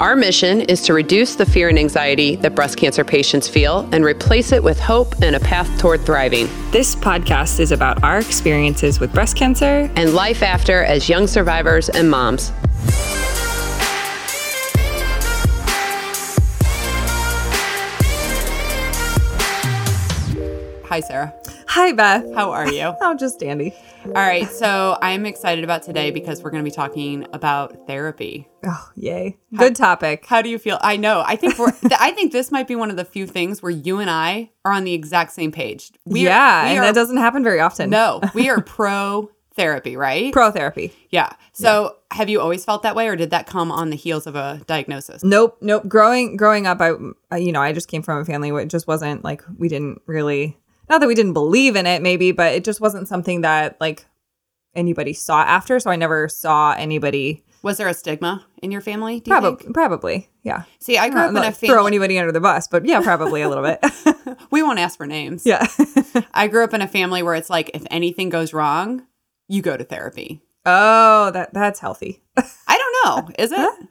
[0.00, 4.02] our mission is to reduce the fear and anxiety that breast cancer patients feel and
[4.02, 6.48] replace it with hope and a path toward thriving.
[6.70, 11.90] This podcast is about our experiences with breast cancer and life after as young survivors
[11.90, 12.50] and moms.
[20.88, 21.34] Hi, Sarah.
[21.68, 22.24] Hi, Beth.
[22.34, 22.94] How are you?
[23.02, 23.74] I'm just dandy.
[24.06, 24.48] All right.
[24.48, 28.48] So I'm excited about today because we're going to be talking about therapy.
[28.64, 29.38] Oh, yay.
[29.56, 30.26] Good topic.
[30.26, 30.78] How do you feel?
[30.80, 31.22] I know.
[31.26, 33.98] I think we're, I think this might be one of the few things where you
[33.98, 35.92] and I are on the exact same page.
[36.04, 36.64] We yeah.
[36.64, 37.90] Are, and are, that doesn't happen very often.
[37.90, 40.32] No, we are pro therapy, right?
[40.32, 40.92] Pro therapy.
[41.10, 41.32] Yeah.
[41.52, 42.16] So yeah.
[42.16, 44.62] have you always felt that way or did that come on the heels of a
[44.66, 45.22] diagnosis?
[45.22, 45.58] Nope.
[45.60, 45.86] Nope.
[45.88, 46.92] Growing, growing up, I,
[47.32, 49.68] uh, you know, I just came from a family where it just wasn't like, we
[49.68, 50.56] didn't really
[50.90, 54.04] not that we didn't believe in it maybe but it just wasn't something that like
[54.74, 59.20] anybody saw after so i never saw anybody was there a stigma in your family
[59.22, 60.62] probably probably yeah.
[60.78, 63.42] See i grew up in a family throw anybody under the bus but yeah probably
[63.42, 63.80] a little bit.
[64.50, 65.44] We won't ask for names.
[65.46, 65.66] Yeah.
[66.34, 69.06] I grew up in a family where it's like if anything goes wrong
[69.48, 70.42] you go to therapy.
[70.64, 72.22] Oh that that's healthy.
[72.36, 73.88] I don't know is it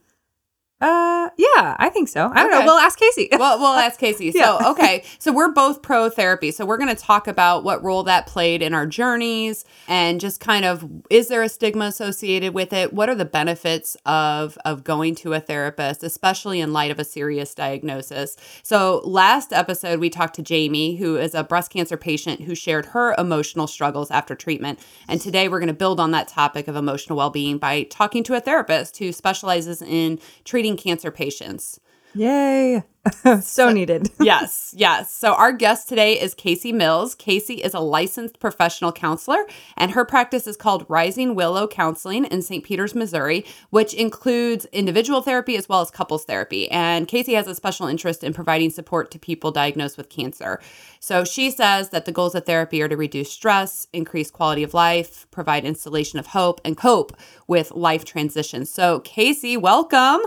[0.82, 2.32] uh, yeah, I think so.
[2.34, 2.60] I don't okay.
[2.60, 2.66] know.
[2.66, 3.28] We'll ask Casey.
[3.38, 4.32] well, we'll ask Casey.
[4.32, 4.68] So, yeah.
[4.72, 5.04] okay.
[5.18, 6.52] So, we're both pro therapy.
[6.52, 10.40] So, we're going to talk about what role that played in our journeys and just
[10.40, 12.94] kind of is there a stigma associated with it?
[12.94, 17.04] What are the benefits of of going to a therapist, especially in light of a
[17.04, 18.38] serious diagnosis?
[18.64, 22.88] So, last episode we talked to Jamie, who is a breast cancer patient who shared
[22.88, 24.80] her emotional struggles after treatment.
[25.10, 28.36] And today we're going to build on that topic of emotional well-being by talking to
[28.36, 31.80] a therapist who specializes in treating treating cancer patients.
[32.16, 32.84] Yay.
[33.22, 34.10] so, so needed.
[34.20, 35.14] yes, yes.
[35.14, 37.14] So, our guest today is Casey Mills.
[37.14, 39.46] Casey is a licensed professional counselor,
[39.78, 42.64] and her practice is called Rising Willow Counseling in St.
[42.64, 46.70] Peters, Missouri, which includes individual therapy as well as couples therapy.
[46.72, 50.60] And Casey has a special interest in providing support to people diagnosed with cancer.
[51.00, 54.74] So, she says that the goals of therapy are to reduce stress, increase quality of
[54.74, 57.16] life, provide instillation of hope, and cope
[57.48, 58.72] with life transitions.
[58.72, 60.22] So, Casey, welcome.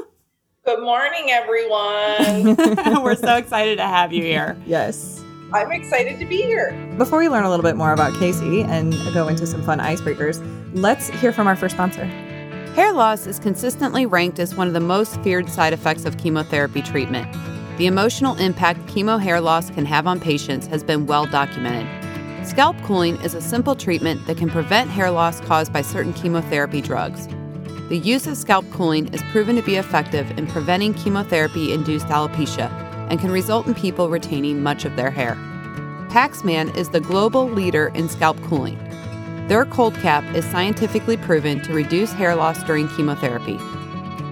[0.65, 2.55] Good morning, everyone.
[3.03, 4.57] We're so excited to have you here.
[4.65, 5.21] Yes.
[5.53, 6.71] I'm excited to be here.
[6.97, 10.41] Before we learn a little bit more about Casey and go into some fun icebreakers,
[10.73, 12.05] let's hear from our first sponsor.
[12.77, 16.81] Hair loss is consistently ranked as one of the most feared side effects of chemotherapy
[16.81, 17.27] treatment.
[17.77, 21.89] The emotional impact chemo hair loss can have on patients has been well documented.
[22.47, 26.81] Scalp cooling is a simple treatment that can prevent hair loss caused by certain chemotherapy
[26.81, 27.27] drugs.
[27.93, 32.71] The use of scalp cooling is proven to be effective in preventing chemotherapy induced alopecia
[33.11, 35.35] and can result in people retaining much of their hair.
[36.09, 38.79] Paxman is the global leader in scalp cooling.
[39.47, 43.59] Their cold cap is scientifically proven to reduce hair loss during chemotherapy.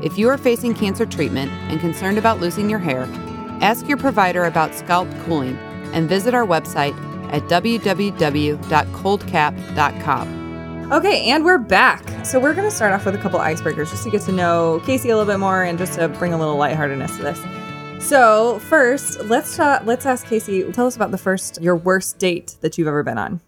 [0.02, 3.06] If you are facing cancer treatment and concerned about losing your hair,
[3.60, 5.58] ask your provider about scalp cooling
[5.92, 6.96] and visit our website
[7.30, 10.39] at www.coldcap.com.
[10.92, 12.04] Okay, and we're back.
[12.26, 14.82] So we're going to start off with a couple icebreakers just to get to know
[14.84, 18.04] Casey a little bit more and just to bring a little lightheartedness to this.
[18.04, 20.64] So first, let's uh, let's ask Casey.
[20.72, 23.40] Tell us about the first your worst date that you've ever been on.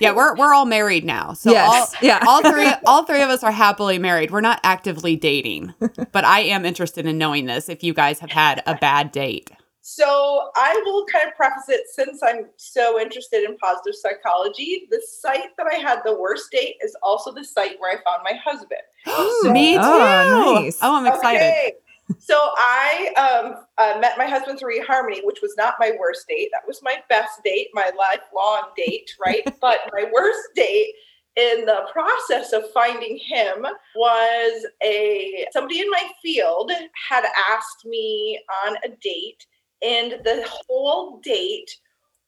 [0.00, 1.34] Yeah, we're we're all married now.
[1.34, 1.94] So yes.
[1.94, 2.24] all, yeah.
[2.26, 4.32] all three all three of us are happily married.
[4.32, 5.74] We're not actively dating.
[5.78, 9.52] But I am interested in knowing this if you guys have had a bad date.
[9.86, 14.88] So I will kind of preface it since I'm so interested in positive psychology.
[14.90, 18.22] The site that I had the worst date is also the site where I found
[18.24, 18.80] my husband.
[19.42, 19.80] so, Me too.
[19.82, 20.78] Oh, nice.
[20.80, 21.42] oh I'm excited.
[21.42, 21.72] Okay.
[22.18, 26.48] so I um, uh, met my husband through eHarmony, which was not my worst date.
[26.52, 29.44] That was my best date, my lifelong date, right?
[29.60, 30.94] but my worst date
[31.36, 33.66] in the process of finding him
[33.96, 36.72] was a somebody in my field
[37.10, 39.44] had asked me on a date
[39.84, 41.76] and the whole date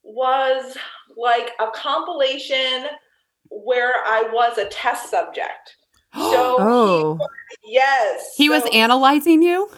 [0.03, 0.77] was
[1.17, 2.87] like a compilation
[3.51, 5.77] where I was a test subject.
[6.17, 7.19] So oh.
[7.63, 8.33] He, yes.
[8.37, 9.69] He so, was analyzing you?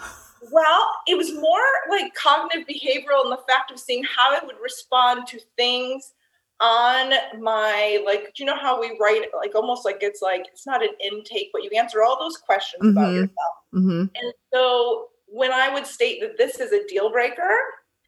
[0.52, 4.54] Well, it was more like cognitive behavioral and the fact of seeing how I would
[4.62, 6.12] respond to things
[6.60, 10.66] on my like do you know how we write like almost like it's like it's
[10.66, 12.98] not an intake but you answer all those questions mm-hmm.
[12.98, 14.00] about yourself mm-hmm.
[14.00, 17.56] and so when I would state that this is a deal breaker,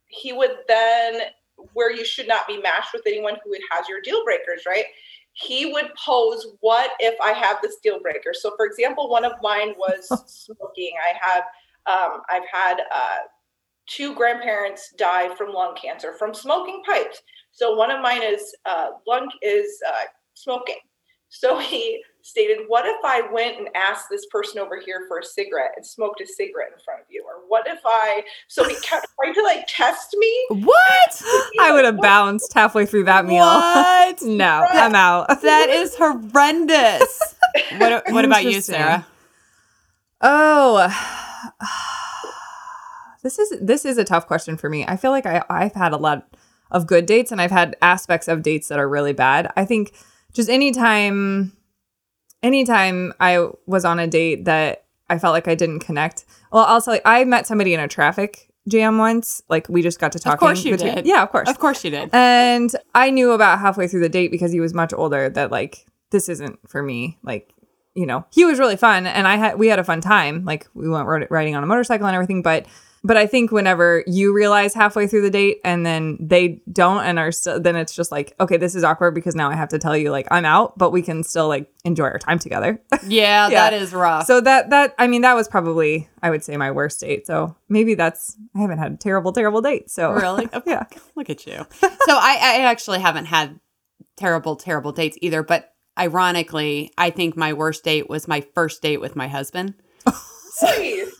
[0.08, 1.22] he would then
[1.74, 4.86] where you should not be matched with anyone who has your deal breakers, right?
[5.32, 8.32] He would pose, What if I have this deal breaker?
[8.32, 10.92] So, for example, one of mine was smoking.
[11.02, 11.44] I have,
[11.86, 13.16] um, I've had uh,
[13.86, 17.20] two grandparents die from lung cancer from smoking pipes.
[17.52, 20.76] So, one of mine is uh, lung is uh, smoking.
[21.30, 25.24] So he stated, What if I went and asked this person over here for a
[25.24, 27.24] cigarette and smoked a cigarette in front of you?
[27.26, 28.22] Or what if I.
[28.48, 30.46] So he kept trying to like test me.
[30.50, 31.22] What?
[31.60, 33.44] I would have bounced halfway through that meal.
[33.44, 34.22] What?
[34.22, 35.26] no, I'm out.
[35.50, 37.34] That is horrendous.
[37.78, 39.06] what, what about you, Sarah?
[40.20, 40.88] Oh.
[43.22, 44.86] This is this is a tough question for me.
[44.86, 46.26] I feel like I I've had a lot
[46.70, 49.52] of good dates and I've had aspects of dates that are really bad.
[49.56, 49.92] I think
[50.32, 51.52] just anytime
[52.42, 56.24] anytime I was on a date that I felt like I didn't connect.
[56.52, 59.42] Well, I'll tell you, I met somebody in a traffic jam once.
[59.48, 60.34] Like we just got to talking.
[60.34, 61.06] Of course you between- did.
[61.06, 61.48] Yeah, of course.
[61.48, 62.10] Of course you did.
[62.12, 65.86] And I knew about halfway through the date because he was much older that like
[66.10, 67.18] this isn't for me.
[67.22, 67.52] Like,
[67.94, 70.44] you know, he was really fun and I had we had a fun time.
[70.44, 72.66] Like we went riding on a motorcycle and everything, but
[73.02, 77.18] but I think whenever you realize halfway through the date and then they don't and
[77.18, 79.78] are still then it's just like, okay, this is awkward because now I have to
[79.78, 82.80] tell you like I'm out, but we can still like enjoy our time together.
[83.06, 83.70] Yeah, Yeah.
[83.70, 84.26] that is rough.
[84.26, 87.26] so that that I mean that was probably I would say my worst date.
[87.26, 89.90] So maybe that's I haven't had a terrible terrible date.
[89.90, 90.48] So really?
[90.66, 90.84] yeah.
[91.16, 91.66] Look at you.
[91.80, 93.58] So I, I actually haven't had
[94.16, 95.42] terrible, terrible dates either.
[95.42, 99.74] But ironically, I think my worst date was my first date with my husband.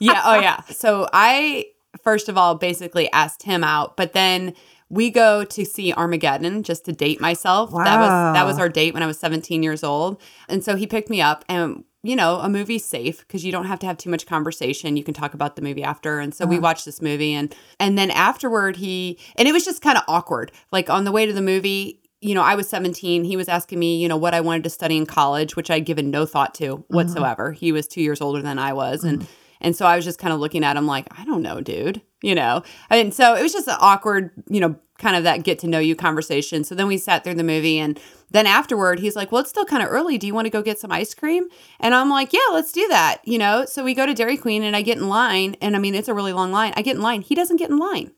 [0.00, 0.22] Yeah.
[0.25, 0.62] Oh, yeah.
[0.62, 1.66] So I,
[2.02, 4.54] first of all, basically asked him out, but then
[4.88, 7.70] we go to see Armageddon just to date myself.
[7.70, 10.20] That was that was our date when I was 17 years old.
[10.48, 13.66] And so he picked me up and you know, a movie's safe because you don't
[13.66, 14.96] have to have too much conversation.
[14.96, 16.19] You can talk about the movie after.
[16.19, 16.62] And so we uh-huh.
[16.62, 20.50] watched this movie and and then afterward he and it was just kind of awkward.
[20.72, 23.25] Like on the way to the movie, you know, I was 17.
[23.25, 25.87] He was asking me, you know, what I wanted to study in college, which I'd
[25.87, 26.94] given no thought to mm-hmm.
[26.94, 27.52] whatsoever.
[27.52, 29.05] He was two years older than I was.
[29.05, 29.32] And mm-hmm.
[29.61, 32.02] and so I was just kind of looking at him like, I don't know, dude,
[32.22, 32.62] you know?
[32.90, 35.78] And so it was just an awkward, you know, kind of that get to know
[35.78, 36.62] you conversation.
[36.62, 37.99] So then we sat through the movie and
[38.31, 40.19] then afterward, he's like, Well, it's still kind of early.
[40.19, 41.49] Do you want to go get some ice cream?
[41.81, 43.23] And I'm like, Yeah, let's do that.
[43.25, 45.56] You know, so we go to Dairy Queen and I get in line.
[45.62, 46.75] And I mean, it's a really long line.
[46.76, 47.23] I get in line.
[47.23, 48.12] He doesn't get in line.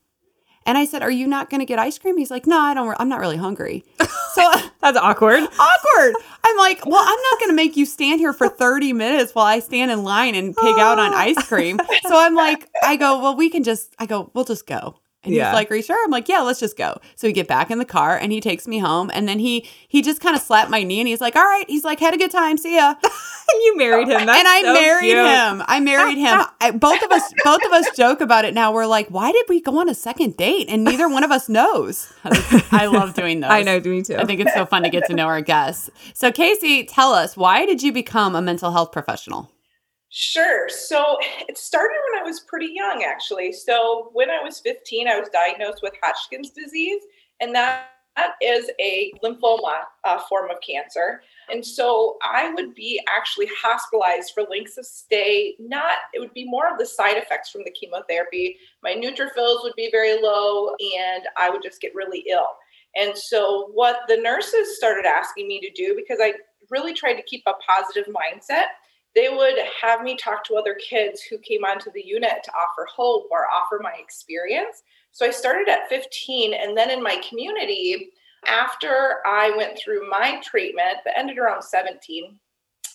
[0.66, 2.16] And I said, Are you not going to get ice cream?
[2.18, 2.94] He's like, No, I don't.
[2.98, 3.84] I'm not really hungry.
[4.34, 4.50] So
[4.80, 5.42] That's awkward.
[5.42, 6.14] awkward.
[6.44, 9.44] I'm like, well, I'm not going to make you stand here for 30 minutes while
[9.44, 11.16] I stand in line and pig out on oh.
[11.16, 11.78] ice cream.
[12.02, 14.96] So I'm like, I go, well, we can just, I go, we'll just go.
[15.24, 15.50] And Yeah.
[15.50, 15.96] he's like, are you sure?
[16.04, 16.96] I'm like, yeah, let's just go.
[17.14, 19.10] So we get back in the car and he takes me home.
[19.14, 21.64] And then he he just kind of slapped my knee and he's like, all right.
[21.68, 22.58] He's like, had a good time.
[22.58, 22.94] See ya.
[23.02, 23.02] And
[23.62, 24.26] you married him.
[24.26, 25.18] That's and I so married cute.
[25.18, 25.62] him.
[25.66, 26.42] I married him.
[26.60, 28.72] I, both of us both of us joke about it now.
[28.72, 30.66] We're like, why did we go on a second date?
[30.68, 32.12] And neither one of us knows.
[32.72, 33.50] I love doing those.
[33.50, 34.16] I know, me too.
[34.16, 35.88] I think it's so fun to get to know our guests.
[36.14, 39.50] So, Casey, tell us why did you become a mental health professional?
[40.14, 40.68] Sure.
[40.68, 41.16] So
[41.48, 43.50] it started when I was pretty young, actually.
[43.50, 47.00] So when I was 15, I was diagnosed with Hodgkin's disease,
[47.40, 47.86] and that,
[48.16, 51.22] that is a lymphoma uh, form of cancer.
[51.50, 55.56] And so I would be actually hospitalized for lengths of stay.
[55.58, 58.58] Not, it would be more of the side effects from the chemotherapy.
[58.82, 62.48] My neutrophils would be very low, and I would just get really ill.
[62.96, 66.34] And so what the nurses started asking me to do, because I
[66.70, 68.66] really tried to keep a positive mindset
[69.14, 72.86] they would have me talk to other kids who came onto the unit to offer
[72.94, 74.82] hope or offer my experience.
[75.10, 78.10] So I started at 15, and then in my community,
[78.46, 82.38] after I went through my treatment that ended around 17,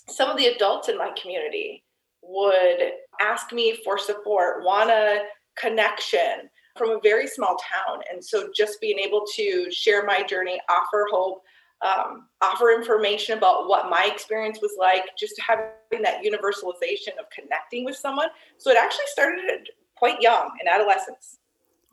[0.09, 1.83] some of the adults in my community
[2.21, 5.23] would ask me for support, want a
[5.55, 8.01] connection from a very small town.
[8.11, 11.41] And so just being able to share my journey, offer hope,
[11.85, 17.85] um, offer information about what my experience was like, just having that universalization of connecting
[17.85, 18.29] with someone.
[18.57, 21.39] So it actually started quite young in adolescence.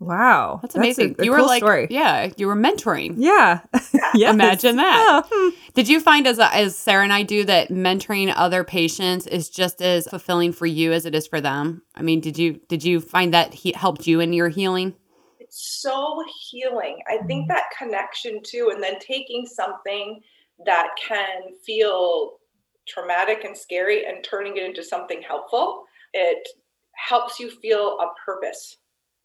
[0.01, 0.59] Wow.
[0.61, 1.15] That's amazing.
[1.19, 1.87] a- a you were cool like, story.
[1.91, 3.15] yeah, you were mentoring.
[3.17, 3.61] Yeah.
[4.17, 4.31] Yes.
[4.35, 5.25] Imagine that.
[5.25, 5.57] Oh, hmm.
[5.75, 9.83] Did you find, as as Sarah and I do, that mentoring other patients is just
[9.83, 11.83] as fulfilling for you as it is for them?
[11.97, 14.95] I mean, did you did you find that he helped you in your healing?
[15.57, 16.99] So healing.
[17.07, 20.21] I think that connection too, and then taking something
[20.67, 22.39] that can feel
[22.89, 26.49] traumatic and scary and turning it into something helpful, it
[26.97, 28.79] helps you feel a purpose.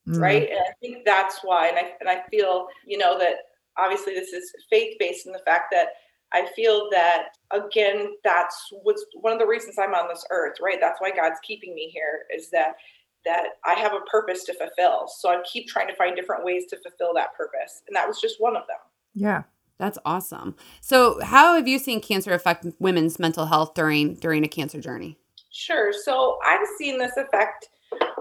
[0.07, 0.21] Mm.
[0.21, 3.35] right and i think that's why and i and i feel you know that
[3.77, 5.89] obviously this is faith based in the fact that
[6.31, 10.77] i feel that again that's what's one of the reasons i'm on this earth right
[10.79, 12.75] that's why god's keeping me here is that
[13.25, 15.07] that I have a purpose to fulfill.
[15.07, 17.81] So I keep trying to find different ways to fulfill that purpose.
[17.87, 18.77] And that was just one of them.
[19.13, 19.43] Yeah.
[19.79, 20.55] That's awesome.
[20.81, 25.17] So, how have you seen cancer affect women's mental health during during a cancer journey?
[25.51, 25.93] Sure.
[25.93, 27.69] So, I've seen this affect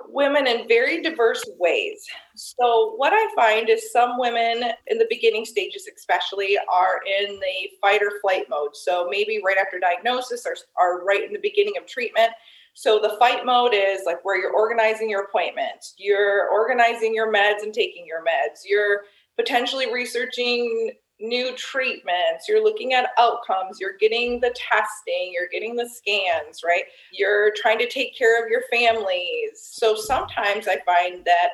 [0.09, 2.07] women in very diverse ways.
[2.37, 7.71] So, what I find is some women in the beginning stages, especially, are in the
[7.83, 8.77] fight or flight mode.
[8.77, 12.31] So, maybe right after diagnosis or are right in the beginning of treatment.
[12.79, 17.65] So, the fight mode is like where you're organizing your appointments, you're organizing your meds
[17.65, 19.01] and taking your meds, you're
[19.37, 25.89] potentially researching new treatments, you're looking at outcomes, you're getting the testing, you're getting the
[25.89, 26.85] scans, right?
[27.13, 29.59] You're trying to take care of your families.
[29.61, 31.49] So sometimes I find that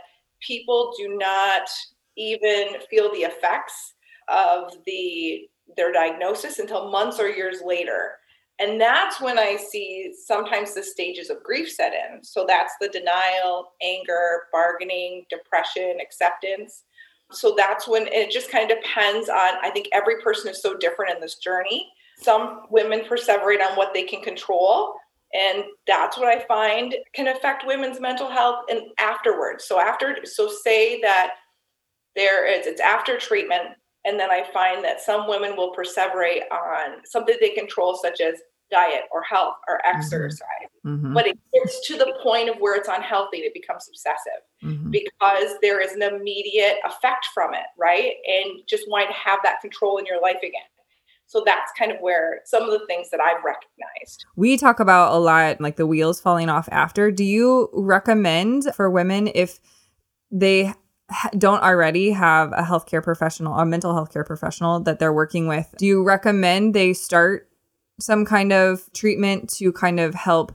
[0.46, 1.70] people do not
[2.18, 3.94] even feel the effects
[4.28, 8.18] of the their diagnosis until months or years later.
[8.60, 12.22] And that's when I see sometimes the stages of grief set in.
[12.22, 16.84] So that's the denial, anger, bargaining, depression, acceptance.
[17.32, 20.76] So that's when it just kind of depends on i think every person is so
[20.76, 21.88] different in this journey.
[22.18, 24.94] Some women perseverate on what they can control
[25.32, 29.64] and that's what i find can affect women's mental health and afterwards.
[29.64, 31.32] So after so say that
[32.14, 33.70] there is it's after treatment
[34.04, 38.40] and then i find that some women will perseverate on something they control such as
[38.70, 39.96] diet or health or mm-hmm.
[39.96, 40.68] exercise.
[40.84, 41.14] Mm-hmm.
[41.14, 44.90] But it gets to the point of where it's unhealthy, it becomes obsessive mm-hmm.
[44.90, 48.12] because there is an immediate effect from it, right?
[48.26, 50.68] And just wanting to have that control in your life again.
[51.26, 54.26] So that's kind of where some of the things that I've recognized.
[54.36, 57.10] We talk about a lot like the wheels falling off after.
[57.10, 59.58] Do you recommend for women if
[60.30, 60.74] they
[61.36, 65.74] don't already have a healthcare professional, a mental health care professional that they're working with,
[65.76, 67.48] do you recommend they start
[68.00, 70.52] some kind of treatment to kind of help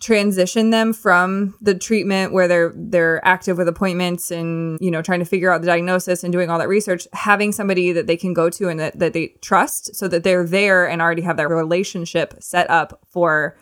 [0.00, 5.20] transition them from the treatment where they're they're active with appointments and you know trying
[5.20, 8.34] to figure out the diagnosis and doing all that research having somebody that they can
[8.34, 11.48] go to and that, that they trust so that they're there and already have that
[11.48, 13.56] relationship set up for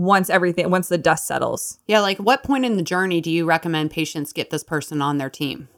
[0.00, 3.44] once everything once the dust settles yeah like what point in the journey do you
[3.44, 5.68] recommend patients get this person on their team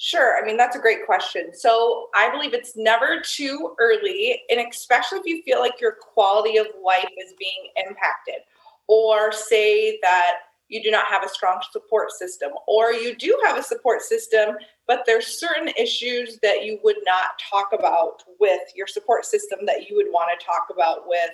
[0.00, 0.40] Sure.
[0.40, 1.50] I mean, that's a great question.
[1.52, 6.56] So I believe it's never too early, and especially if you feel like your quality
[6.56, 8.42] of life is being impacted,
[8.86, 10.34] or say that
[10.68, 14.56] you do not have a strong support system, or you do have a support system,
[14.86, 19.90] but there's certain issues that you would not talk about with your support system that
[19.90, 21.30] you would want to talk about with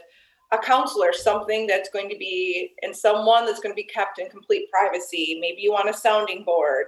[0.53, 4.29] a counselor, something that's going to be and someone that's going to be kept in
[4.29, 5.39] complete privacy.
[5.41, 6.87] Maybe you want a sounding board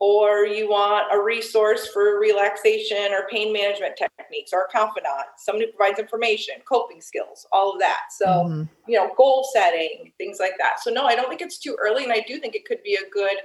[0.00, 5.66] or you want a resource for relaxation or pain management techniques or a confidant, somebody
[5.66, 8.02] who provides information, coping skills, all of that.
[8.16, 8.62] So, mm-hmm.
[8.86, 10.80] you know, goal setting, things like that.
[10.80, 12.04] So, no, I don't think it's too early.
[12.04, 13.38] And I do think it could be a good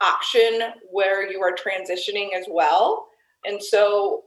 [0.00, 3.08] option where you are transitioning as well.
[3.44, 4.24] And so,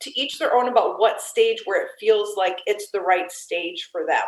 [0.00, 3.88] to each their own about what stage where it feels like it's the right stage
[3.90, 4.24] for them.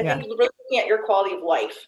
[0.00, 0.16] I yeah.
[0.16, 1.86] think looking at your quality of life.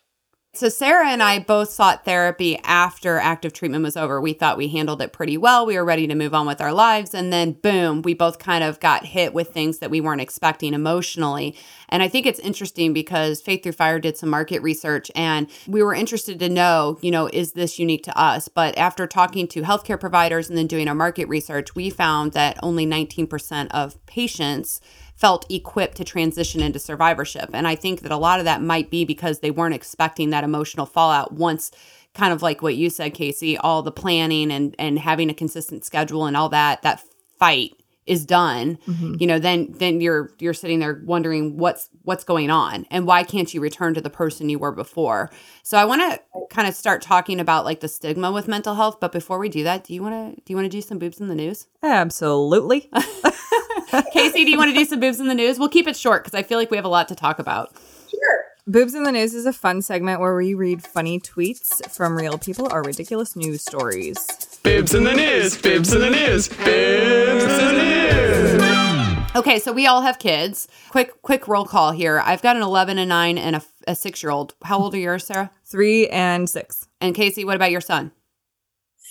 [0.57, 4.23] So, Sarah and I both sought therapy after active treatment was over.
[4.23, 5.67] We thought we handled it pretty well.
[5.67, 7.13] We were ready to move on with our lives.
[7.13, 10.73] And then, boom, we both kind of got hit with things that we weren't expecting
[10.73, 11.55] emotionally.
[11.91, 15.83] And I think it's interesting because Faith Through Fire did some market research and we
[15.83, 18.49] were interested to know, you know, is this unique to us?
[18.49, 22.59] But after talking to healthcare providers and then doing our market research, we found that
[22.63, 24.81] only 19% of patients
[25.17, 27.51] felt equipped to transition into survivorship.
[27.53, 30.45] And I think that a lot of that might be because they weren't expecting that
[30.45, 31.71] emotional fallout once
[32.15, 35.85] kind of like what you said Casey, all the planning and and having a consistent
[35.85, 37.03] schedule and all that that
[37.39, 37.73] fight
[38.07, 39.15] is done mm-hmm.
[39.19, 43.23] you know then then you're you're sitting there wondering what's what's going on and why
[43.23, 45.31] can't you return to the person you were before
[45.63, 48.99] so i want to kind of start talking about like the stigma with mental health
[49.01, 50.99] but before we do that do you want to do you want to do some
[50.99, 52.89] boobs in the news absolutely
[54.13, 55.59] Casey, do you want to do some boobs in the news?
[55.59, 57.73] We'll keep it short because I feel like we have a lot to talk about.
[58.11, 58.45] Sure.
[58.69, 62.37] Boobs in the News is a fun segment where we read funny tweets from real
[62.37, 64.27] people or ridiculous news stories.
[64.65, 69.37] Boobs in the news, boobs in the news, boobs in the news.
[69.37, 70.67] Okay, so we all have kids.
[70.89, 72.21] Quick, quick roll call here.
[72.25, 74.55] I've got an 11, a 9, and a, a six year old.
[74.65, 75.51] How old are yours, Sarah?
[75.65, 76.89] Three and six.
[77.01, 78.11] And Casey, what about your son?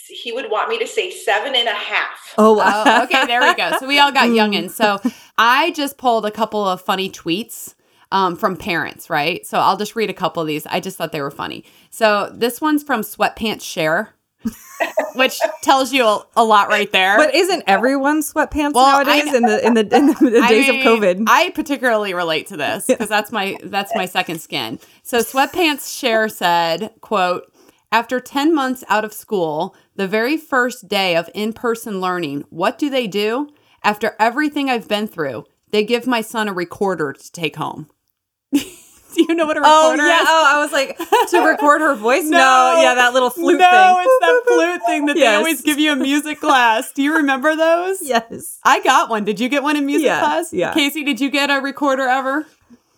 [0.07, 2.33] He would want me to say seven and a half.
[2.37, 3.71] Oh, oh okay, there we go.
[3.79, 4.75] So we all got youngins.
[4.85, 4.99] So
[5.37, 7.75] I just pulled a couple of funny tweets
[8.11, 9.45] um, from parents, right?
[9.45, 10.65] So I'll just read a couple of these.
[10.65, 11.63] I just thought they were funny.
[11.89, 14.13] So this one's from Sweatpants Share.
[15.15, 17.17] which tells you a, a, lot right there.
[17.17, 20.67] But isn't everyone sweatpants well, nowadays I, in the in the in the, the days
[20.67, 21.23] mean, of COVID?
[21.27, 24.79] I particularly relate to this because that's my that's my second skin.
[25.01, 27.51] So sweatpants share said, "quote
[27.95, 32.77] After 10 months out of school, the very first day of in person learning, what
[32.77, 33.47] do they do?
[33.85, 37.87] After everything I've been through, they give my son a recorder to take home.
[38.53, 38.59] do
[39.15, 40.21] you know what a recorder Oh yeah.
[40.23, 40.27] is?
[40.29, 40.97] Oh, I was like
[41.29, 42.25] to record her voice.
[42.29, 44.03] No, yeah, that little flute no, thing.
[44.05, 46.91] it's that flute thing that they always give you in music class.
[46.91, 47.99] Do you remember those?
[48.01, 48.59] Yes.
[48.65, 49.23] I got one.
[49.23, 50.51] Did you get one in music Yeah, class?
[50.51, 50.73] yeah.
[50.73, 52.45] Casey, did you get a recorder ever?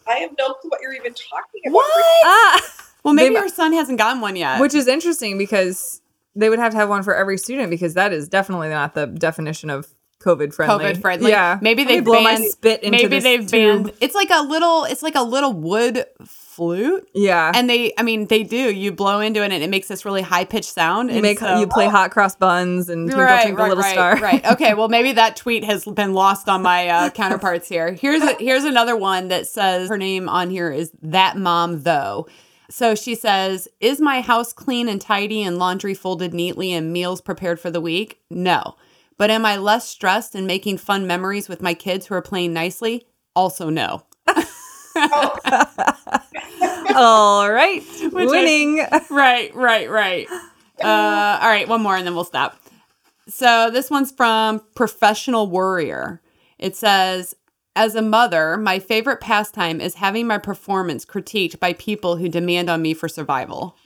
[0.07, 1.73] I have no clue what you're even talking about.
[1.75, 1.85] What?
[2.25, 2.83] Ah.
[3.07, 4.59] Well, maybe They- your son hasn't gotten one yet.
[4.59, 6.01] which is interesting because
[6.35, 9.07] they would have to have one for every student because that is definitely not the
[9.07, 9.87] definition of
[10.21, 10.83] COVID friendly.
[10.85, 11.31] COVID friendly.
[11.31, 11.57] Yeah.
[11.61, 13.49] Maybe they've blow my spit into maybe they've tube.
[13.85, 13.93] banned.
[14.01, 14.83] It's like a little.
[14.85, 17.51] It's like a little wood flute, Yeah.
[17.53, 17.93] and they.
[17.97, 18.57] I mean, they do.
[18.73, 21.09] You blow into it, and it makes this really high pitched sound.
[21.09, 23.83] you and make so- you play hot cross buns and twinkle right, twinkle right, little
[23.83, 24.15] right, star.
[24.17, 24.45] right.
[24.53, 27.93] Okay, well maybe that tweet has been lost on my uh, counterparts here.
[27.93, 32.27] Here's a, here's another one that says her name on here is that mom though.
[32.69, 37.21] So she says, "Is my house clean and tidy and laundry folded neatly and meals
[37.21, 38.19] prepared for the week?
[38.29, 38.75] No.
[39.17, 42.53] But am I less stressed and making fun memories with my kids who are playing
[42.53, 43.07] nicely?
[43.35, 44.03] Also no."
[46.95, 47.83] All right.
[48.11, 48.85] Which Winning.
[49.09, 50.27] right, right, right.
[50.83, 52.59] Uh, all right, one more and then we'll stop.
[53.27, 56.21] So this one's from Professional Worrier.
[56.57, 57.35] It says,
[57.77, 62.69] as a mother, my favorite pastime is having my performance critiqued by people who demand
[62.69, 63.77] on me for survival.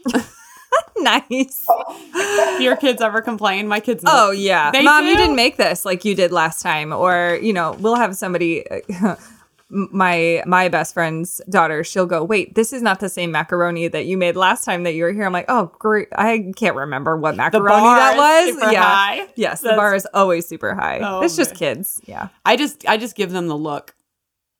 [0.97, 1.67] nice.
[2.13, 3.67] Do your kids ever complain?
[3.67, 4.03] My kids.
[4.07, 7.73] Oh yeah, mom, you didn't make this like you did last time, or you know,
[7.79, 8.65] we'll have somebody.
[9.71, 14.05] my my best friend's daughter, she'll go, wait, this is not the same macaroni that
[14.05, 15.25] you made last time that you were here.
[15.25, 18.17] I'm like, oh great, I can't remember what macaroni bar that is
[18.55, 18.61] was.
[18.61, 19.27] super yeah, high.
[19.35, 20.99] yes, the bar is always super high.
[21.01, 21.57] Oh, it's just man.
[21.75, 22.01] kids.
[22.05, 23.95] Yeah, I just, I just give them the look.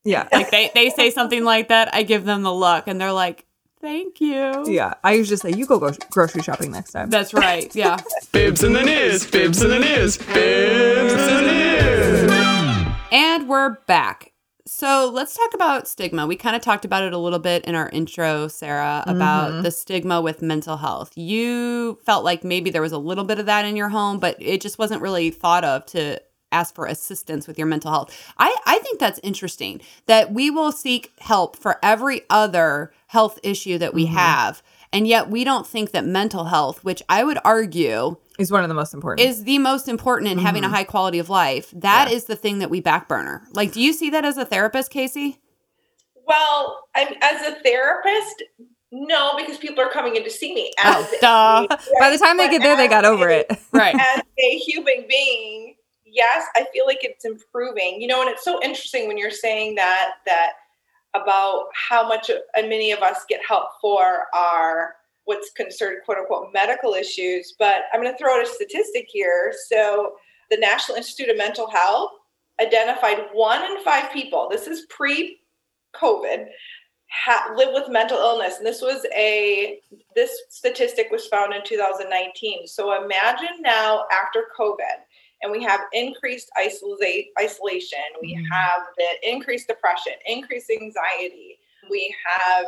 [0.04, 3.12] yeah, Like they, they say something like that, I give them the look, and they're
[3.12, 3.44] like,
[3.80, 4.94] "Thank you." yeah.
[5.04, 7.10] I usually say, you go go grocery shopping next time.
[7.10, 7.72] That's right.
[7.76, 7.98] Yeah.
[8.32, 12.32] Bibs in the news, bibs in the news, bibs in the news.
[13.12, 14.31] And we're back.
[14.64, 16.26] So let's talk about stigma.
[16.26, 19.62] We kind of talked about it a little bit in our intro, Sarah, about mm-hmm.
[19.62, 21.12] the stigma with mental health.
[21.16, 24.36] You felt like maybe there was a little bit of that in your home, but
[24.38, 26.20] it just wasn't really thought of to
[26.52, 28.32] ask for assistance with your mental health.
[28.38, 33.78] I, I think that's interesting that we will seek help for every other health issue
[33.78, 34.14] that we mm-hmm.
[34.14, 34.62] have.
[34.92, 38.68] And yet we don't think that mental health, which I would argue Is one of
[38.68, 39.26] the most important.
[39.26, 40.74] is the most important in having a mm-hmm.
[40.74, 41.72] high quality of life.
[41.74, 43.42] That is the thing that we backburner.
[43.52, 45.38] Like, do you see that as a therapist, Casey?
[46.26, 48.42] Well, I'm as a therapist,
[48.92, 50.72] no, because people are coming in to see me.
[50.84, 51.66] Oh, As duh.
[51.98, 53.52] By the time they But get there, they got over a- it.
[53.72, 53.94] Right.
[53.94, 58.00] As a human being, yes, I feel like it's improving.
[58.00, 60.52] You know, and it's so interesting when you're saying that that
[61.14, 64.94] about how much and many of us get help for our
[65.24, 67.54] what's considered quote unquote medical issues.
[67.58, 69.54] But I'm going to throw out a statistic here.
[69.68, 70.14] So
[70.50, 72.10] the National Institute of Mental Health
[72.60, 74.48] identified one in five people.
[74.50, 75.40] This is pre
[75.94, 76.46] COVID
[77.12, 79.80] ha- live with mental illness and this was a
[80.14, 85.04] this statistic was found in 2019 so imagine now after covid
[85.42, 88.46] and we have increased isolation we Mhm.
[88.52, 91.58] have the increased depression increased anxiety
[91.90, 92.66] we have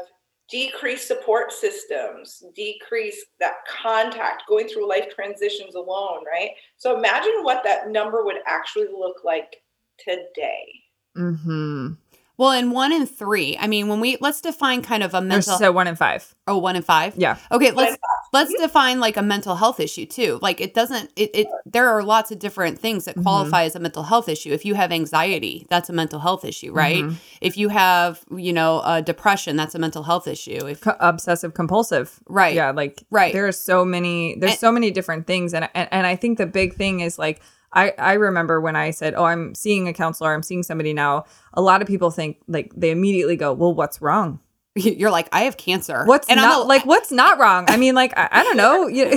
[0.50, 7.64] decreased support systems decreased that contact going through life transitions alone right so imagine what
[7.64, 9.62] that number would actually look like
[9.98, 10.80] today
[11.16, 11.92] Mm-hmm.
[12.36, 15.56] Well, in one in three, I mean, when we let's define kind of a mental.
[15.56, 16.34] so one in five.
[16.48, 17.14] oh, one in five.
[17.16, 17.36] Yeah.
[17.52, 17.96] Okay, One let's
[18.32, 20.40] let's define like a mental health issue too.
[20.42, 23.22] Like it doesn't it, it there are lots of different things that Mhm.
[23.22, 24.50] qualify as a mental health issue.
[24.52, 27.04] If you have anxiety, that's a mental health issue, right?
[27.04, 27.14] Mhm.
[27.40, 30.66] If you have, you know, uh, depression, that's a mental health issue.
[30.66, 32.18] If Co- obsessive compulsive.
[32.28, 32.54] Right.
[32.56, 32.72] Yeah.
[32.72, 33.32] Like Right.
[33.32, 34.34] There are so many.
[34.40, 37.16] There's And- so many different things, and, and and I think the big thing is
[37.18, 37.40] like.
[37.74, 40.32] I, I remember when I said, "Oh, I'm seeing a counselor.
[40.32, 44.00] I'm seeing somebody now." A lot of people think like they immediately go, "Well, what's
[44.00, 44.40] wrong?
[44.76, 46.04] you're like, I have cancer.
[46.06, 48.56] What's and I'm not a- like what's not wrong?" I mean, like I, I don't
[48.56, 48.86] know.
[48.94, 49.16] You,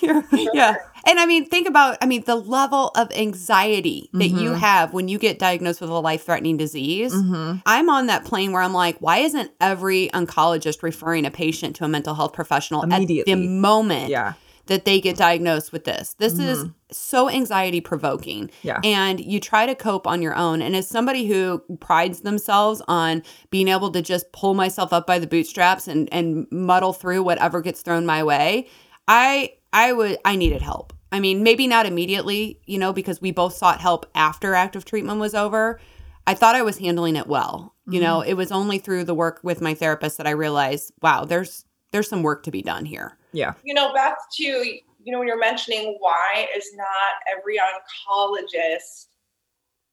[0.00, 0.22] You're-
[0.54, 0.76] yeah.
[1.06, 4.56] And I mean, think about, I mean, the level of anxiety that you Mhm.
[4.58, 7.12] have when you get diagnosed with a life threatening disease.
[7.12, 7.60] Mhm.
[7.66, 11.84] I'm on that plane where I'm like, why isn't every oncologist referring a patient to
[11.84, 14.32] a mental health professional at the moment Yeah.
[14.66, 16.14] That they get diagnosed with this?
[16.14, 16.74] This is Mhm.
[16.90, 18.50] so anxiety provoking.
[18.62, 18.80] Yeah.
[18.82, 20.62] And you try to cope on your own.
[20.62, 25.18] And as somebody who prides themselves on being able to just pull myself up by
[25.18, 28.66] the bootstraps and, and muddle through whatever gets thrown my way,
[29.08, 30.92] I I would I needed help.
[31.12, 35.20] I mean, maybe not immediately, you know, because we both sought help after active treatment
[35.20, 35.78] was over.
[36.26, 37.74] I thought I was handling it well.
[37.86, 41.24] You know, it was only through the work with my therapist that I realized, wow,
[41.26, 43.18] there's there's some work to be done here.
[43.34, 43.54] Yeah.
[43.64, 44.64] You know, Beth, too,
[45.02, 49.06] you know, when you're mentioning why is not every oncologist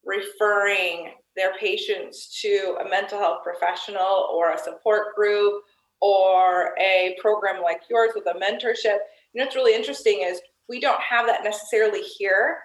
[0.05, 5.63] referring their patients to a mental health professional or a support group
[6.01, 8.97] or a program like yours with a mentorship.
[9.33, 12.59] You know, what's really interesting is we don't have that necessarily here,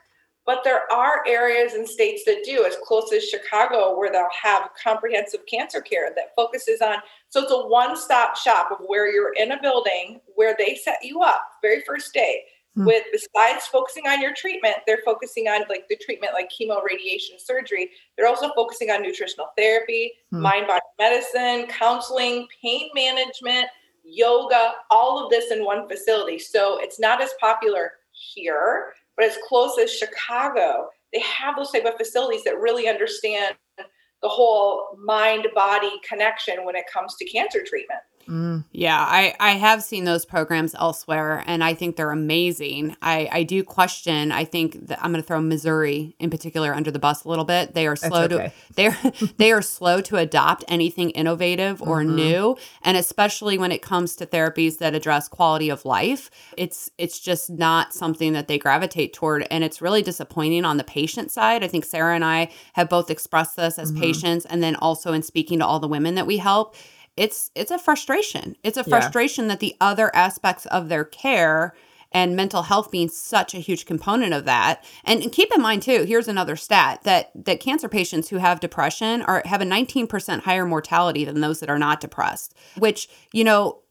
[0.47, 4.71] but there are areas and states that do, as close as Chicago, where they'll have
[4.83, 6.97] comprehensive cancer care that focuses on.
[7.29, 10.99] So it's a one stop shop of where you're in a building where they set
[11.03, 12.45] you up very first day
[12.77, 12.85] Hmm.
[12.85, 17.37] with besides focusing on your treatment they're focusing on like the treatment like chemo radiation
[17.39, 20.43] surgery they're also focusing on nutritional therapy hmm.
[20.43, 23.67] mind body medicine counseling pain management
[24.05, 29.39] yoga all of this in one facility so it's not as popular here but as
[29.49, 35.47] close as chicago they have those type of facilities that really understand the whole mind
[35.55, 38.65] body connection when it comes to cancer treatment Mm.
[38.73, 42.97] Yeah, I, I have seen those programs elsewhere and I think they're amazing.
[43.03, 46.91] I, I do question, I think that I'm going to throw Missouri in particular under
[46.91, 47.75] the bus a little bit.
[47.75, 48.53] They are slow okay.
[48.69, 48.99] to they're
[49.37, 52.17] they are slow to adopt anything innovative or mm-hmm.
[52.17, 56.31] new and especially when it comes to therapies that address quality of life.
[56.57, 60.85] It's it's just not something that they gravitate toward and it's really disappointing on the
[60.85, 61.63] patient side.
[61.63, 64.03] I think Sarah and I have both expressed this as mm-hmm.
[64.03, 66.75] patients and then also in speaking to all the women that we help
[67.17, 68.57] it's it's a frustration.
[68.63, 69.49] It's a frustration yeah.
[69.51, 71.75] that the other aspects of their care
[72.13, 74.85] and mental health being such a huge component of that.
[75.05, 78.61] And, and, keep in mind too, here's another stat that that cancer patients who have
[78.61, 83.45] depression are have a 19% higher mortality than those that are not depressed, which, you
[83.45, 83.83] know,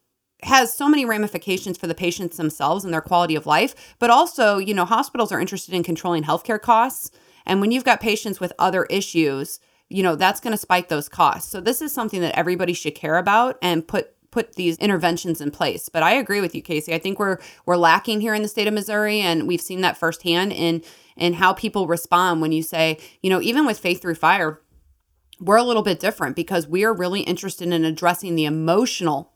[0.44, 4.58] has so many ramifications for the patients themselves and their quality of life, but also,
[4.58, 7.12] you know, hospitals are interested in controlling healthcare costs.
[7.46, 11.10] And when you've got patients with other issues, you know, that's going to spike those
[11.10, 11.52] costs.
[11.52, 15.50] So this is something that everybody should care about and put put these interventions in
[15.50, 15.88] place.
[15.88, 16.94] But I agree with you, Casey.
[16.94, 19.98] I think we're we're lacking here in the state of Missouri, and we've seen that
[19.98, 20.84] firsthand in
[21.16, 24.62] in how people respond when you say, you know, even with Faith Through Fire,
[25.40, 29.35] we're a little bit different because we are really interested in addressing the emotional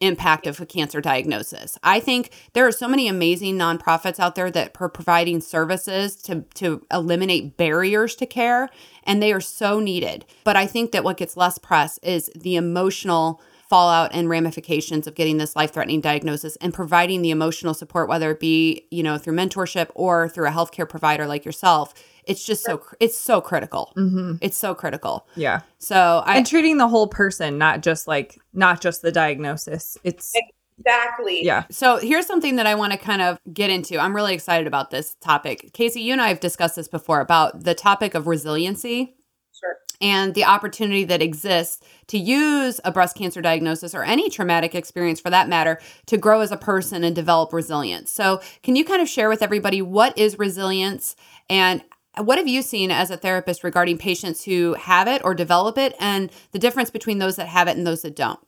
[0.00, 1.78] impact of a cancer diagnosis.
[1.82, 6.42] I think there are so many amazing nonprofits out there that are providing services to
[6.54, 8.70] to eliminate barriers to care
[9.04, 10.24] and they are so needed.
[10.44, 15.14] But I think that what gets less press is the emotional fallout and ramifications of
[15.14, 19.36] getting this life-threatening diagnosis and providing the emotional support whether it be, you know, through
[19.36, 23.92] mentorship or through a healthcare provider like yourself it's just so it's so critical.
[23.96, 24.36] Mm-hmm.
[24.40, 25.26] it's so critical.
[25.36, 25.60] Yeah.
[25.78, 29.96] So I, and treating the whole person not just like not just the diagnosis.
[30.04, 30.32] It's
[30.78, 31.44] exactly.
[31.44, 31.64] Yeah.
[31.70, 33.98] So here's something that i want to kind of get into.
[33.98, 35.72] I'm really excited about this topic.
[35.72, 39.16] Casey you and i have discussed this before about the topic of resiliency
[39.60, 39.76] sure.
[40.00, 45.20] and the opportunity that exists to use a breast cancer diagnosis or any traumatic experience
[45.20, 48.10] for that matter to grow as a person and develop resilience.
[48.10, 51.16] So, can you kind of share with everybody what is resilience
[51.48, 51.82] and
[52.18, 55.94] what have you seen as a therapist regarding patients who have it or develop it
[56.00, 58.40] and the difference between those that have it and those that don't?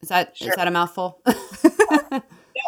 [0.00, 0.48] Is that sure.
[0.48, 1.20] is that a mouthful?
[1.26, 2.22] no,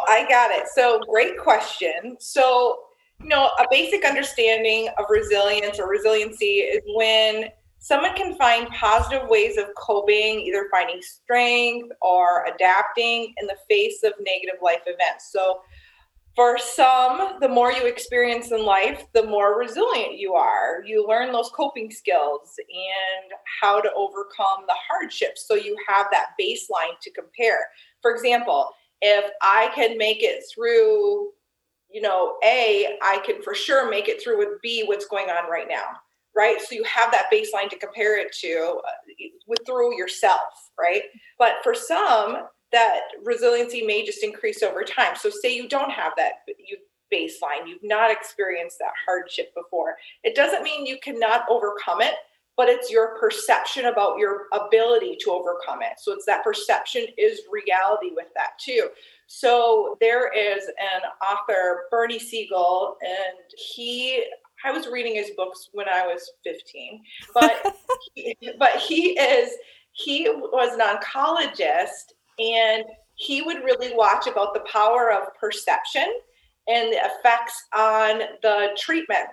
[0.08, 0.68] I got it.
[0.74, 2.16] So great question.
[2.20, 2.80] So,
[3.20, 9.28] you know, a basic understanding of resilience or resiliency is when someone can find positive
[9.28, 15.32] ways of coping, either finding strength or adapting in the face of negative life events.
[15.32, 15.62] So
[16.34, 20.82] for some, the more you experience in life, the more resilient you are.
[20.84, 25.46] You learn those coping skills and how to overcome the hardships.
[25.46, 27.66] So you have that baseline to compare.
[28.00, 28.70] For example,
[29.02, 31.32] if I can make it through,
[31.90, 35.50] you know, A, I can for sure make it through with B, what's going on
[35.50, 35.84] right now,
[36.34, 36.58] right?
[36.62, 41.02] So you have that baseline to compare it to uh, with through yourself, right?
[41.38, 45.14] But for some, that resiliency may just increase over time.
[45.16, 46.76] So, say you don't have that you
[47.12, 49.96] baseline, you've not experienced that hardship before.
[50.24, 52.14] It doesn't mean you cannot overcome it,
[52.56, 55.98] but it's your perception about your ability to overcome it.
[55.98, 58.88] So, it's that perception is reality with that too.
[59.26, 63.38] So, there is an author, Bernie Siegel, and
[63.74, 64.24] he
[64.64, 67.02] I was reading his books when I was 15,
[67.34, 67.76] but
[68.14, 69.52] he, but he is
[69.92, 76.06] he was an oncologist and he would really watch about the power of perception
[76.68, 79.28] and the effects on the treatment.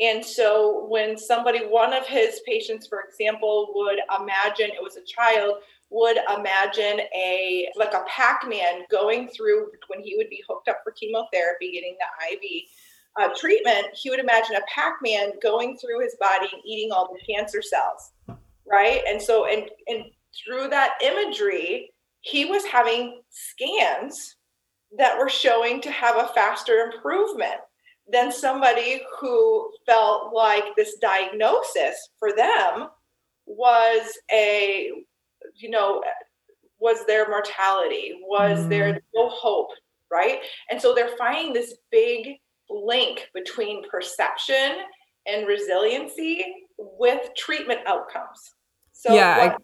[0.00, 5.04] And so when somebody, one of his patients, for example, would imagine it was a
[5.04, 5.58] child,
[5.90, 10.92] would imagine a like a Pac-Man going through when he would be hooked up for
[10.92, 12.64] chemotherapy, getting the IV
[13.20, 17.32] uh, treatment, he would imagine a Pac-Man going through his body and eating all the
[17.32, 18.12] cancer cells,
[18.70, 19.02] right?
[19.08, 20.04] And so, and and
[20.44, 21.92] through that imagery,
[22.24, 24.36] he was having scans
[24.96, 27.60] that were showing to have a faster improvement
[28.10, 32.88] than somebody who felt like this diagnosis for them
[33.46, 34.90] was a
[35.54, 36.02] you know
[36.78, 38.68] was their mortality was mm.
[38.70, 39.70] there no hope
[40.10, 40.38] right
[40.70, 42.36] and so they're finding this big
[42.70, 44.76] link between perception
[45.26, 46.42] and resiliency
[46.78, 48.54] with treatment outcomes
[48.92, 49.62] so yeah what,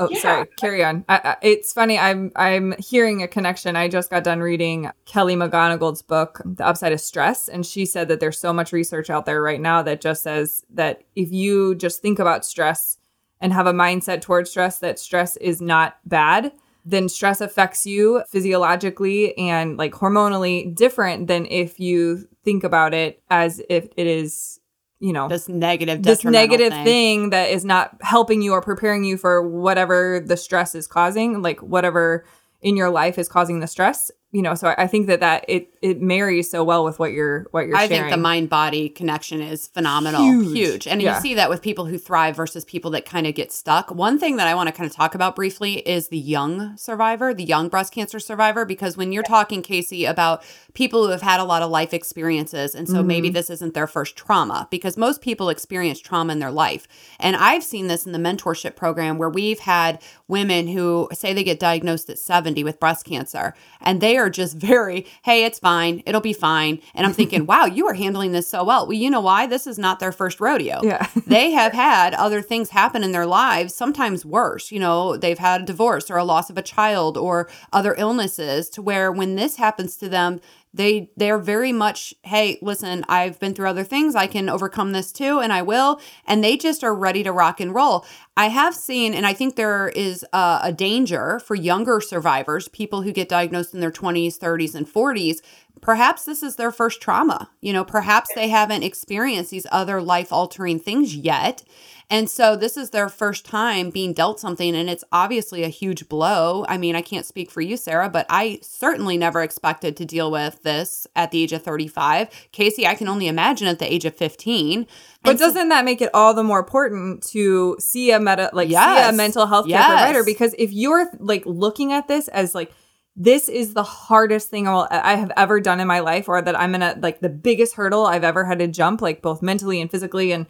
[0.00, 0.18] Oh, yeah.
[0.18, 0.46] sorry.
[0.58, 1.04] Carry on.
[1.08, 1.98] I, I, it's funny.
[1.98, 3.76] I'm I'm hearing a connection.
[3.76, 8.08] I just got done reading Kelly McGonigal's book, The Upside of Stress, and she said
[8.08, 11.74] that there's so much research out there right now that just says that if you
[11.74, 12.98] just think about stress
[13.40, 16.52] and have a mindset towards stress, that stress is not bad,
[16.84, 23.22] then stress affects you physiologically and like hormonally different than if you think about it
[23.30, 24.60] as if it is
[25.04, 26.84] you know this negative this negative thing.
[26.84, 31.42] thing that is not helping you or preparing you for whatever the stress is causing
[31.42, 32.24] like whatever
[32.62, 35.68] in your life is causing the stress you know so i think that that it
[35.80, 38.02] it marries so well with what you're what you're i sharing.
[38.02, 40.86] think the mind body connection is phenomenal huge, huge.
[40.88, 41.14] and yeah.
[41.14, 44.18] you see that with people who thrive versus people that kind of get stuck one
[44.18, 47.44] thing that i want to kind of talk about briefly is the young survivor the
[47.44, 50.42] young breast cancer survivor because when you're talking casey about
[50.74, 53.06] people who have had a lot of life experiences and so mm-hmm.
[53.06, 56.88] maybe this isn't their first trauma because most people experience trauma in their life
[57.20, 61.44] and i've seen this in the mentorship program where we've had women who say they
[61.44, 65.58] get diagnosed at 70 with breast cancer and they are are just very, hey, it's
[65.58, 66.02] fine.
[66.06, 66.80] It'll be fine.
[66.94, 68.86] And I'm thinking, wow, you are handling this so well.
[68.86, 69.46] Well, you know why?
[69.46, 70.80] This is not their first rodeo.
[70.82, 71.06] Yeah.
[71.26, 74.72] they have had other things happen in their lives, sometimes worse.
[74.72, 78.68] You know, they've had a divorce or a loss of a child or other illnesses
[78.70, 80.40] to where when this happens to them,
[80.74, 84.14] they they're very much hey listen i've been through other things.
[84.14, 87.60] I can overcome this too and i will and they just are ready to rock
[87.60, 88.04] and roll.
[88.36, 93.02] I have seen and i think there is a, a danger for younger survivors people
[93.02, 95.38] who get diagnosed in their 20s 30s and 40s
[95.80, 100.32] perhaps this is their first trauma you know perhaps they haven't experienced these other life
[100.32, 101.62] altering things yet
[102.10, 106.08] and so this is their first time being dealt something, and it's obviously a huge
[106.08, 106.64] blow.
[106.68, 110.30] I mean, I can't speak for you, Sarah, but I certainly never expected to deal
[110.30, 112.28] with this at the age of 35.
[112.52, 114.86] Casey, I can only imagine at the age of 15.
[115.22, 119.06] But doesn't that make it all the more important to see a meta like yes.
[119.06, 119.88] see a mental health care yes.
[119.88, 120.24] provider?
[120.24, 122.70] Because if you're like looking at this as like
[123.16, 126.72] this is the hardest thing I have ever done in my life, or that I'm
[126.72, 130.32] gonna like the biggest hurdle I've ever had to jump, like both mentally and physically,
[130.32, 130.46] and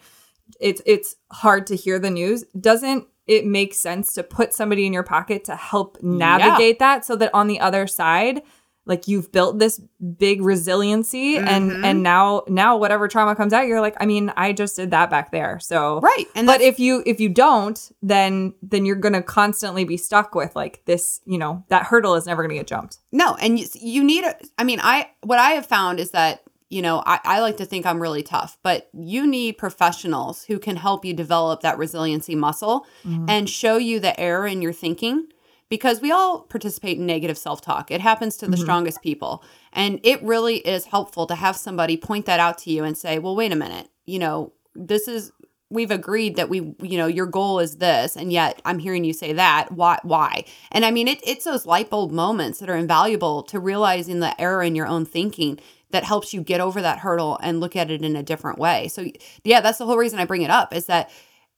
[0.59, 4.93] it's it's hard to hear the news doesn't it make sense to put somebody in
[4.93, 6.95] your pocket to help navigate yeah.
[6.95, 8.41] that so that on the other side
[8.85, 9.81] like you've built this
[10.17, 11.47] big resiliency mm-hmm.
[11.47, 14.91] and and now now whatever trauma comes out you're like i mean i just did
[14.91, 18.95] that back there so right and but if you if you don't then then you're
[18.95, 22.67] gonna constantly be stuck with like this you know that hurdle is never gonna get
[22.67, 26.11] jumped no and you, you need a i mean i what i have found is
[26.11, 30.45] that you know, I, I like to think I'm really tough, but you need professionals
[30.45, 33.25] who can help you develop that resiliency muscle mm-hmm.
[33.29, 35.27] and show you the error in your thinking
[35.69, 37.91] because we all participate in negative self talk.
[37.91, 38.63] It happens to the mm-hmm.
[38.63, 39.43] strongest people.
[39.73, 43.19] And it really is helpful to have somebody point that out to you and say,
[43.19, 45.31] well, wait a minute, you know, this is
[45.69, 49.13] we've agreed that we you know your goal is this and yet i'm hearing you
[49.13, 52.75] say that why why and i mean it, it's those light bulb moments that are
[52.75, 55.59] invaluable to realizing the error in your own thinking
[55.95, 58.89] that helps you get over that hurdle and look at it in a different way.
[58.89, 59.05] So
[59.45, 61.09] yeah, that's the whole reason I bring it up is that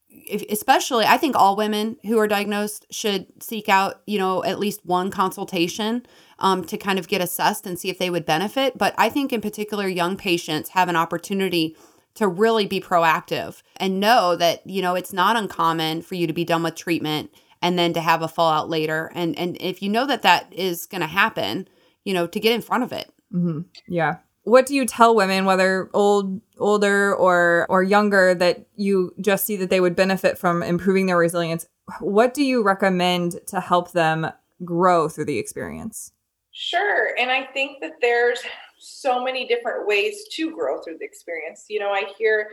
[0.10, 4.60] if, especially I think all women who are diagnosed should seek out, you know, at
[4.60, 6.06] least one consultation
[6.38, 8.78] um, to kind of get assessed and see if they would benefit.
[8.78, 11.76] But I think in particular, young patients have an opportunity
[12.13, 16.34] to really be proactive and know that, you know, it's not uncommon for you to
[16.34, 19.12] be done with treatment and then to have a fallout later.
[19.15, 21.67] And and if you know that that is going to happen,
[22.04, 23.12] you know, to get in front of it.
[23.34, 23.62] Mm-hmm.
[23.88, 24.17] Yeah
[24.48, 29.58] what do you tell women whether old older or or younger that you just see
[29.58, 31.68] that they would benefit from improving their resilience?
[32.00, 34.28] What do you recommend to help them
[34.64, 36.14] grow through the experience?
[36.54, 38.40] Sure and i think that there's
[38.80, 41.66] so many different ways to grow through the experience.
[41.68, 42.52] You know i hear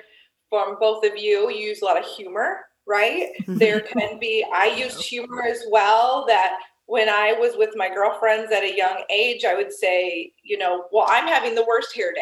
[0.50, 3.28] from both of you, you use a lot of humor right?
[3.46, 8.52] There can be i used humor as well that when I was with my girlfriends
[8.52, 12.12] at a young age, I would say, you know, well, I'm having the worst hair
[12.12, 12.20] day,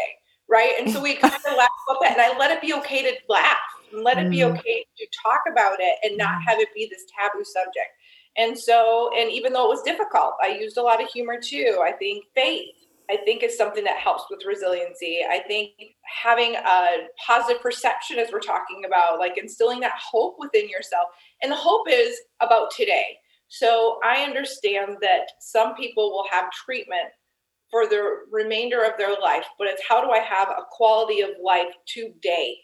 [0.48, 0.74] right?
[0.78, 3.16] And so we kind of laugh about that, and I let it be okay to
[3.28, 3.56] laugh,
[3.92, 4.56] and let it be mm.
[4.56, 6.44] okay to talk about it, and not mm.
[6.46, 7.90] have it be this taboo subject.
[8.38, 11.80] And so, and even though it was difficult, I used a lot of humor too.
[11.84, 12.70] I think faith,
[13.10, 15.20] I think, is something that helps with resiliency.
[15.28, 15.72] I think
[16.04, 21.08] having a positive perception, as we're talking about, like instilling that hope within yourself,
[21.42, 23.18] and the hope is about today
[23.52, 27.10] so I understand that some people will have treatment
[27.70, 31.32] for the remainder of their life, but it's how do I have a quality of
[31.38, 32.56] life today?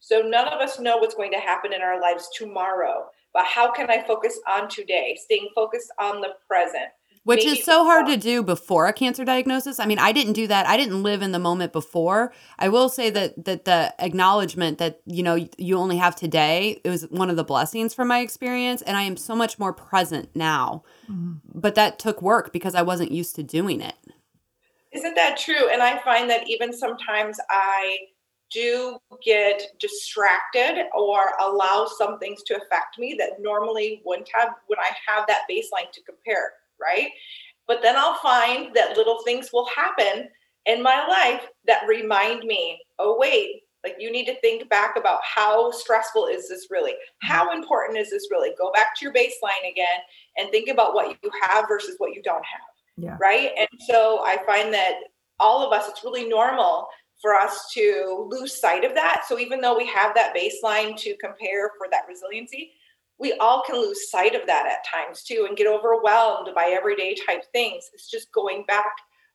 [0.00, 3.72] So none of us know what's going to happen in our lives tomorrow, but how
[3.72, 6.92] can I focus on today, staying focused on the present?
[7.24, 9.80] Which is so hard to do before a cancer diagnosis.
[9.80, 10.66] I mean, I didn't do that.
[10.66, 12.32] I didn't live in the moment before.
[12.58, 16.90] I will say that that the acknowledgement that, you know, you only have today, it
[16.90, 20.28] was one of the blessings from my experience and I am so much more present
[20.34, 20.84] now.
[21.10, 21.34] Mm-hmm.
[21.54, 23.96] But that took work because I wasn't used to doing it.
[24.92, 25.70] Isn't that true?
[25.72, 27.96] And I find that even sometimes I
[28.50, 34.78] do get distracted or allow some things to affect me that normally wouldn't have when
[34.78, 36.52] I have that baseline to compare,
[36.84, 37.08] right?
[37.66, 40.28] But then I'll find that little things will happen
[40.66, 45.20] in my life that remind me, oh, wait, like you need to think back about
[45.22, 46.94] how stressful is this really?
[47.22, 47.62] How mm-hmm.
[47.62, 48.50] important is this really?
[48.58, 50.00] Go back to your baseline again
[50.36, 52.60] and think about what you have versus what you don't have
[52.96, 53.16] Yeah.
[53.20, 53.50] right?
[53.58, 54.94] And so I find that
[55.38, 56.86] all of us, it's really normal
[57.20, 59.24] for us to lose sight of that.
[59.28, 62.72] So even though we have that baseline to compare for that resiliency,
[63.18, 67.14] we all can lose sight of that at times too and get overwhelmed by everyday
[67.26, 67.90] type things.
[67.94, 68.92] It's just going back.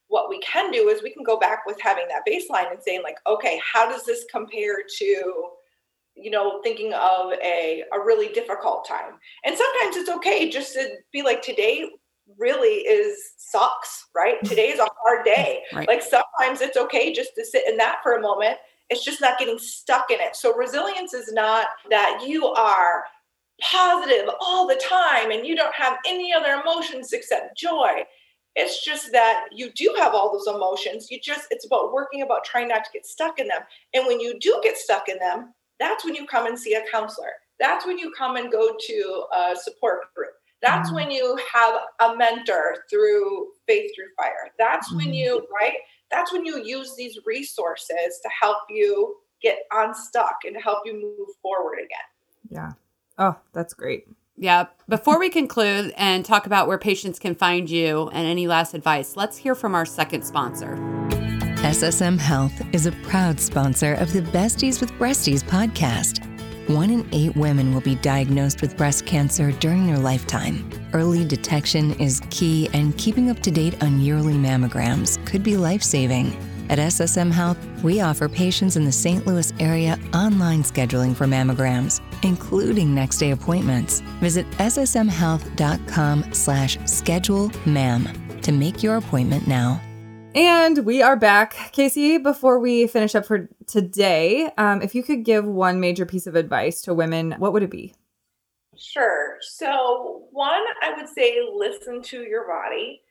[0.07, 3.03] What we can do is we can go back with having that baseline and saying,
[3.03, 5.05] like, okay, how does this compare to,
[6.15, 9.19] you know, thinking of a, a really difficult time?
[9.45, 11.89] And sometimes it's okay just to be like, today
[12.37, 14.35] really is sucks, right?
[14.43, 15.61] Today is a hard day.
[15.73, 15.87] Right.
[15.87, 18.57] Like sometimes it's okay just to sit in that for a moment.
[18.89, 20.35] It's just not getting stuck in it.
[20.35, 23.03] So resilience is not that you are
[23.61, 28.03] positive all the time and you don't have any other emotions except joy.
[28.55, 31.09] It's just that you do have all those emotions.
[31.11, 33.61] You just it's about working about trying not to get stuck in them.
[33.93, 36.83] And when you do get stuck in them, that's when you come and see a
[36.91, 37.31] counselor.
[37.59, 40.31] That's when you come and go to a support group.
[40.61, 40.95] That's Mhm.
[40.95, 44.51] when you have a mentor through Faith Through Fire.
[44.57, 45.15] That's when Mhm.
[45.15, 45.77] you, right?
[46.11, 50.93] That's when you use these resources to help you get unstuck and to help you
[50.93, 52.05] move forward again.
[52.49, 52.71] Yeah.
[53.19, 54.07] Oh, that's great.
[54.37, 54.67] Yeah.
[54.87, 59.17] Before we conclude and talk about where patients can find you and any last advice,
[59.17, 60.77] let's hear from our second sponsor.
[61.59, 66.25] SSM Health is a proud sponsor of the Besties with Breasties podcast.
[66.69, 70.69] One in eight women will be diagnosed with breast cancer during their lifetime.
[70.93, 75.83] Early detection is key, and keeping up to date on yearly mammograms could be life
[75.83, 76.37] saving.
[76.69, 79.25] At SSM Health, we offer patients in the St.
[79.25, 84.01] Louis area online scheduling for mammograms, including next day appointments.
[84.21, 88.07] Visit ssmhealth.com slash schedule mam
[88.41, 89.81] to make your appointment now.
[90.35, 91.53] And we are back.
[91.71, 96.27] Casey, before we finish up for today, um, if you could give one major piece
[96.27, 97.95] of advice to women, what would it be?
[98.77, 99.37] Sure.
[99.41, 103.01] So, one, I would say listen to your body,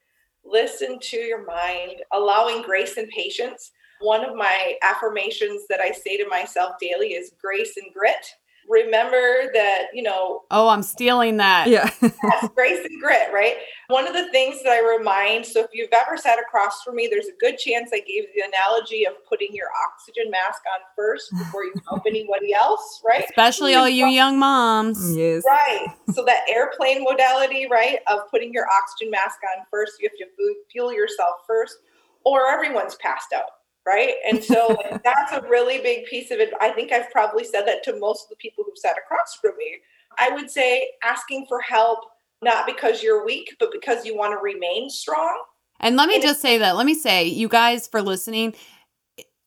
[0.50, 3.72] listen to your mind, allowing grace and patience.
[4.00, 8.26] One of my affirmations that I say to myself daily is grace and grit.
[8.68, 11.68] Remember that, you know, Oh, I'm stealing that.
[11.68, 11.90] Yeah.
[12.00, 13.54] that's grace and grit, right?
[13.88, 17.08] One of the things that I remind so if you've ever sat across from me,
[17.10, 21.30] there's a good chance I gave the analogy of putting your oxygen mask on first
[21.38, 23.24] before you help anybody else, right?
[23.24, 25.16] Especially all you young moms.
[25.16, 25.42] yes.
[25.46, 25.86] Right.
[26.12, 30.54] So that airplane modality, right, of putting your oxygen mask on first, you have to
[30.70, 31.78] fuel yourself first,
[32.24, 33.50] or everyone's passed out,
[33.88, 34.14] right?
[34.28, 36.52] And so like, that's a really big piece of it.
[36.60, 39.52] I think I've probably said that to most of the people who've sat across from
[39.56, 39.78] me.
[40.18, 42.00] I would say asking for help,
[42.42, 45.42] not because you're weak, but because you want to remain strong.
[45.80, 46.76] And let me And just say that.
[46.76, 48.54] Let me say, you guys, for listening,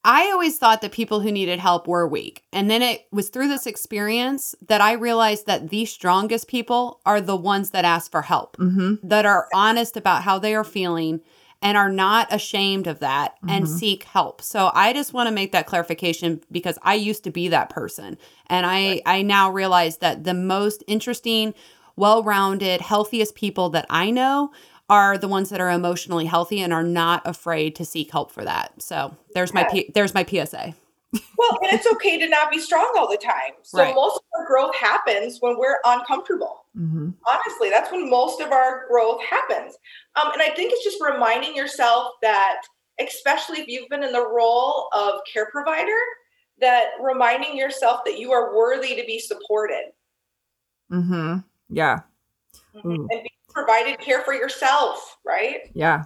[0.03, 2.43] I always thought that people who needed help were weak.
[2.51, 7.21] And then it was through this experience that I realized that the strongest people are
[7.21, 9.07] the ones that ask for help, Mm-hmm.
[9.07, 11.21] that are honest about how they are feeling
[11.61, 13.69] and are not ashamed of that and Mhm.
[13.69, 14.41] seek help.
[14.41, 18.17] So I just want to make that clarification because I used to be that person.
[18.47, 21.53] And I I now realize that the most interesting,
[21.95, 24.51] well-rounded, healthiest people that I know
[24.89, 28.43] are the ones that are emotionally healthy and are not afraid to seek help for
[28.43, 28.73] that.
[28.81, 30.73] So there's my P- there's my PSA.
[31.13, 33.53] Well, and it's okay to not be strong all the time.
[33.63, 33.93] So Right.
[33.95, 36.57] most of our growth happens when we're uncomfortable.
[36.79, 37.09] Mm-hmm.
[37.27, 39.75] honestly that's when most of our growth happens
[40.15, 42.61] um, and i think it's just reminding yourself that
[43.05, 45.99] especially if you've been in the role of care provider
[46.61, 49.91] that reminding yourself that you are worthy to be supported
[50.89, 51.39] Mm-hmm.
[51.75, 51.99] Yeah.
[52.85, 52.89] Ooh.
[53.11, 56.05] and be provided care for yourself right Yeah.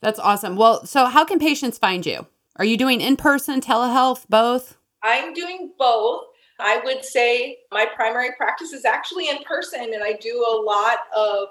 [0.00, 0.56] That's awesome.
[0.56, 2.26] Well, so how can patients find you?
[2.56, 4.76] Are you doing in person, telehealth, both?
[5.02, 6.22] i'm doing both
[6.58, 11.00] i would say my primary practice is actually in person and i do a lot
[11.14, 11.48] of